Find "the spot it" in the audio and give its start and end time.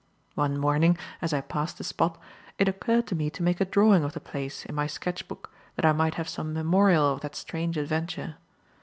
1.77-2.67